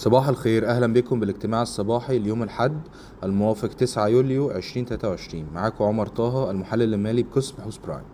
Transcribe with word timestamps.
صباح 0.00 0.28
الخير. 0.28 0.66
أهلا 0.66 0.92
بكم 0.92 1.20
بالاجتماع 1.20 1.62
الصباحي 1.62 2.18
ليوم 2.18 2.42
الأحد 2.42 2.80
الموافق 3.24 3.68
9 3.68 4.08
يوليو 4.08 4.50
2023 4.50 5.46
معاكم 5.54 5.84
عمر 5.84 6.06
طه 6.06 6.50
المحلل 6.50 6.94
المالي 6.94 7.22
بقسم 7.22 7.54
بحوث 7.62 7.78
Prime 7.78 8.04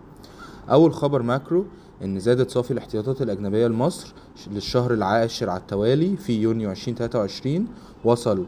أول 0.69 0.93
خبر 0.93 1.21
macro 1.21 1.65
إن 2.03 2.19
زادت 2.19 2.49
صافي 2.49 2.71
الاحتياطات 2.71 3.21
الأجنبية 3.21 3.67
لمصر 3.67 4.13
للشهر 4.51 4.93
العاشر 4.93 5.49
على 5.49 5.59
التوالي 5.59 6.17
في 6.17 6.41
يونيو 6.41 6.71
2023 6.71 7.67
وصل 8.03 8.45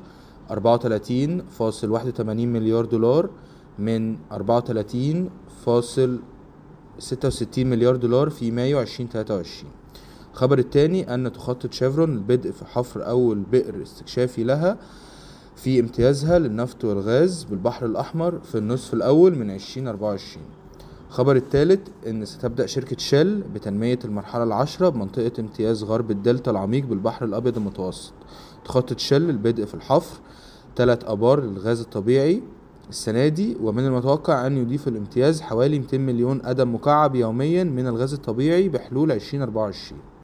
34.81 0.50 0.60
مليار 2.30 2.86
دولار 2.86 3.30
من 3.80 4.18
34.66 4.32 4.38
مليار 7.58 7.96
دولار 7.96 8.30
في 8.30 8.52
مايو 8.52 8.82
2023 8.82 9.79
الخبر 10.40 10.60
الثاني 10.60 11.14
أن 11.14 11.34
تخطط 11.34 11.74
شيفرون 11.74 12.14
البدء 12.14 12.52
في 12.52 12.66
حفر 12.66 13.08
أول 13.08 13.40
بئر 13.40 13.84
استكشافي 13.84 14.44
لها 14.44 14.78
في 15.56 15.80
امتيازها 15.80 16.40
للنفط 16.40 16.86
والغاز 16.86 17.44
بالبحر 17.44 17.86
الأحمر 17.86 18.40
في 18.40 18.58
النصف 18.58 18.94
الأول 18.94 19.36
من 19.36 19.52
2024 19.52 20.46
الخبر 21.10 21.36
الثالث 21.36 21.80
أن 22.08 22.26
ستبدأ 22.26 22.66
شركة 22.66 22.96
شell 22.96 23.54
بتنمية 23.54 24.00
المرحلة 24.06 24.44
العاشرة 24.44 24.90
بمنطقة 24.90 25.32
امتياز 25.40 25.84
غرب 25.84 26.12
الدلتا 26.12 26.52
العميق 26.52 26.86
بالبحر 26.86 27.26
الأبيض 27.26 27.58
المتوسط. 27.58 28.14
تخطط 28.66 29.00
شell 29.00 29.12
البدء 29.12 29.66
في 29.66 29.74
الحفر 29.74 30.20
ثلاث 30.76 31.04
أبار 31.06 31.42
للغاز 31.42 31.82
الطبيعي 31.82 32.44
السنة 32.90 33.28
دي 33.28 33.58
ومن 33.62 33.86
المتوقع 33.86 34.48
أن 34.48 34.58
يضيف 34.58 34.88
الامتياز 34.88 35.42
حوالي 35.42 35.80
200 35.80 35.98
مليون 35.98 36.40
قدم 36.40 36.76
مكعب 36.76 37.16
يوميا 37.16 37.64
من 37.64 37.88
الغاز 37.88 38.14
الطبيعي 38.14 38.70
بحلول 38.70 39.12
2024 39.12 40.19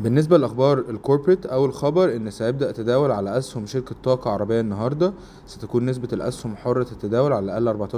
بالنسبة 0.00 0.38
لأخبار 0.38 0.78
الكوربريت 0.78 1.46
أول 1.46 1.72
خبر 1.74 2.16
إن 2.16 2.30
سيبدأ 2.30 2.70
التداول 2.70 3.10
على 3.10 3.38
أسهم 3.38 3.66
شركة 3.66 3.94
طاقة 4.04 4.30
عربية 4.30 4.60
النهاردة 4.60 5.12
ستكون 5.46 5.86
نسبة 5.86 6.08
الأسهم 6.12 6.56
حرة 6.56 6.86
التداول 6.92 7.32
على 7.32 7.58
الأقل 7.58 7.88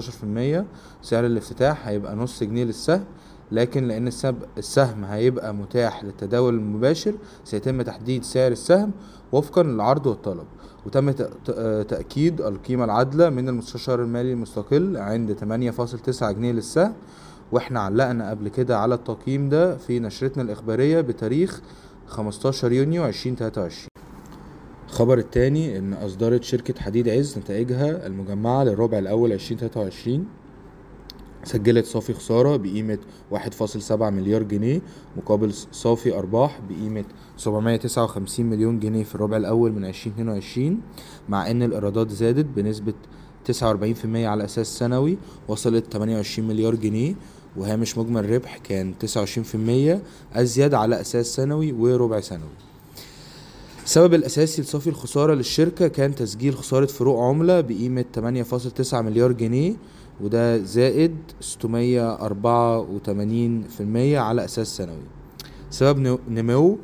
14% 0.63 0.65
سعر 1.03 1.27
الافتتاح 1.27 1.89
هيبقى 1.89 2.17
نص 2.17 2.43
جنيه 2.43 2.65
للسهم 2.65 3.05
لكن 3.53 3.89
لأن 3.89 4.11
السهم 4.59 5.05
هيبقى 5.05 5.55
متاح 5.55 6.05
للتداول 6.05 6.55
المباشر 6.55 7.15
سيتم 7.45 7.83
تحديد 7.83 8.25
سعر 8.25 8.53
السهم 8.53 8.91
وفقا 9.33 9.63
للعرض 9.63 10.07
والطلب. 10.07 10.45
وتم 10.87 11.11
تأكيد 11.83 12.41
القيمة 12.41 12.85
العادلة 12.85 13.31
من 13.31 13.49
المستشار 13.49 14.03
المالي 14.03 14.33
المستقل 14.33 14.97
عند 14.97 15.33
8.9 15.33 16.25
جنيه 16.33 16.53
للسهم. 16.53 16.93
وإحنا 17.53 17.81
علقنا 17.81 18.31
قبل 18.31 18.49
كده 18.49 18.79
على 18.79 18.95
التقييم 18.95 19.49
ده 19.49 19.77
في 19.77 20.01
نشرتنا 20.01 20.43
الإخبارية 20.43 21.01
بتاريخ 21.01 21.61
15 22.09 22.73
يونيو 22.73 23.07
2023 23.07 23.89
الخبر 24.89 25.19
التاني 25.19 25.79
إن 25.79 25.93
أصدرت 25.93 26.43
شركة 26.45 26.81
حديد 26.81 27.09
عز 27.09 27.39
نتائجها 27.39 28.07
المجمعة 28.07 28.65
للربع 28.65 28.99
الأول 28.99 29.33
2023 29.33 30.27
سجلت 31.45 31.87
صافي 31.87 32.15
خسارة 32.15 32.57
بقيمة 32.57 32.99
1.7 33.35 33.93
مليار 33.93 34.43
جنيه 34.43 34.81
مقابل 35.17 35.53
صافي 35.73 36.19
أرباح 36.19 36.61
بقيمة 36.69 37.05
759 37.37 38.47
مليون 38.47 38.79
جنيه 38.79 39.05
في 39.05 39.15
الربع 39.15 39.37
الأول 39.37 39.73
من 39.73 39.85
2022 39.85 40.81
مع 41.29 41.51
إن 41.51 41.63
الإيرادات 41.63 42.11
زادت 42.11 42.47
بنسبة 42.57 42.95
49% 43.53 43.53
على 44.05 44.45
أساس 44.45 44.79
سنوي 44.79 45.19
وصلت 45.49 45.93
28 45.93 46.49
مليار 46.49 46.75
جنيه 46.75 47.15
وهامش 47.57 47.99
مجمل 47.99 48.31
ربح 48.31 48.59
كان 48.59 48.95
29% 50.35 50.37
أزيد 50.37 50.75
على 50.75 51.01
أساس 51.01 51.27
سنوي 51.27 51.73
وربع 51.73 52.21
سنوي. 52.21 52.49
السبب 53.85 54.15
الأساسي 54.15 54.63
لصافي 54.63 54.87
الخسارة 54.91 55.35
للشركة 55.35 55.89
كان 55.89 56.15
تسجيل 56.15 56.55
خسارة 56.55 56.87
فروق 56.87 57.21
عملة 57.23 57.61
بقيمة 57.61 58.05
8.9 58.15 58.95
مليار 58.95 59.33
جنيه 59.33 59.75
وده 60.21 60.59
زائد 60.59 61.17
684% 61.41 61.57
على 64.17 64.45
أساس 64.45 64.77
سنوي. 64.77 65.03
سبب 65.71 66.19
نمو 66.29 66.79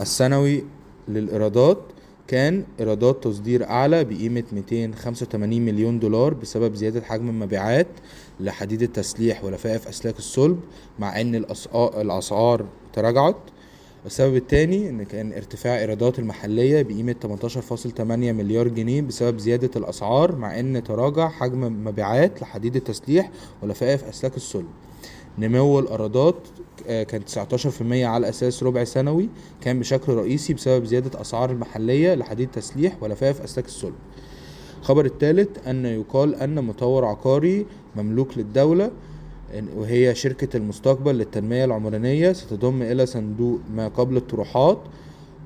السنوي 0.00 0.64
للإيرادات 1.08 1.78
كان 2.28 2.64
إيرادات 2.80 3.24
تصدير 3.24 3.64
أعلى 3.64 4.04
بقيمة 4.04 4.44
285 4.52 5.60
مليون 5.60 5.98
دولار 5.98 6.34
بسبب 6.34 6.74
زيادة 6.74 7.02
حجم 7.02 7.28
المبيعات 7.28 7.86
لحديد 8.40 8.82
التسليح 8.82 9.44
ولفائف 9.44 9.88
أسلاك 9.88 10.18
الصلب 10.18 10.60
مع 10.98 11.20
إن 11.20 11.34
الأسعار 11.74 12.66
تراجعت. 12.92 13.36
السبب 14.06 14.36
الثاني 14.36 14.88
إن 14.90 15.02
كان 15.02 15.32
ارتفاع 15.32 15.78
إيرادات 15.78 16.18
المحلية 16.18 16.82
بقيمة 16.82 17.14
18.8 17.22 18.00
مليار 18.00 18.68
جنيه 18.68 19.02
بسبب 19.02 19.38
زيادة 19.38 19.70
الأسعار 19.76 20.36
مع 20.36 20.60
إن 20.60 20.84
تراجع 20.84 21.28
حجم 21.28 21.84
مبيعات 21.84 22.42
لحديد 22.42 22.76
التسليح 22.76 23.30
ولفائف 23.62 24.04
أسلاك 24.04 24.36
الصلب. 24.36 24.66
نمو 25.38 25.78
الايرادات 25.78 26.34
آه، 26.86 27.02
كان 27.02 27.22
19% 27.24 28.04
على 28.06 28.28
أساس 28.28 28.62
ربع 28.62 28.84
سنوي 28.84 29.28
كان 29.60 29.80
بشكل 29.80 30.12
رئيسي 30.12 30.54
بسبب 30.54 30.84
زيادة 30.84 31.20
أسعار 31.20 31.50
المحلية 31.50 32.14
لحديد 32.14 32.48
التسليح 32.48 33.02
ولفائف 33.02 33.40
اسلاك 33.40 33.66
الصلب. 33.66 33.94
الخبر 34.80 35.04
الثالث 35.04 35.68
أن 35.68 35.86
يقال 35.86 36.34
أن 36.34 36.64
مطور 36.64 37.04
عقاري 37.04 37.66
مملوك 37.96 38.38
للدولة 38.38 38.90
وهي 39.76 40.14
شركة 40.14 40.56
المستقبل 40.56 41.14
للتنمية 41.18 41.64
العمرانية 41.64 42.32
ستضم 42.32 42.82
إلى 42.82 43.06
صندوق 43.06 43.60
ما 43.74 43.88
قبل 43.88 44.16
الطروحات 44.16 44.78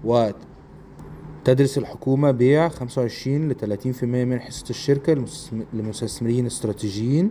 وتدرس 0.05 1.79
الحكومة 1.79 2.31
بيع 2.31 2.69
25 2.69 3.49
ل 3.49 3.55
30% 3.55 4.05
من 4.05 4.41
حصة 4.41 4.65
الشركة 4.71 5.25
لمستثمرين 5.73 6.47
استراتيجيين 6.47 7.31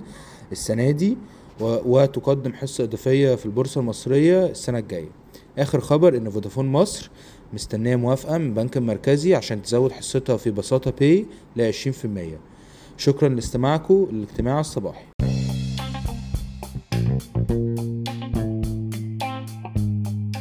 السنة 0.51 0.91
دي. 0.91 1.17
وتقدم 1.61 2.53
حصة 2.53 2.83
إضافية 2.83 3.35
في 3.35 3.45
البورصة 3.45 3.81
المصرية 3.81 4.45
السنة 4.45 4.79
الجاية. 4.79 5.09
آخر 5.57 5.79
خبر 5.79 6.17
إن 6.17 6.29
فودافون 6.29 6.71
مصر 6.71 7.09
مستنية 7.53 7.95
موافقة 7.95 8.37
من 8.37 8.45
البنك 8.45 8.77
المركزي 8.77 9.35
عشان 9.35 9.61
تزود 9.61 9.91
حصتها 9.91 10.37
في 10.37 10.51
بساطة 10.51 10.91
باي 10.91 11.25
ل 11.55 11.71
20% 11.71 12.37
شكرا 12.97 13.29
لاستماعكم 13.29 14.07
للاجتماع 14.11 14.59
الصباحي. 14.59 15.08